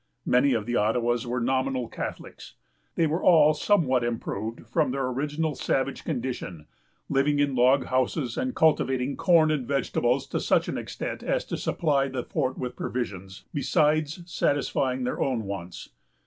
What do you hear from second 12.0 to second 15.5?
the fort with provisions, besides satisfying their own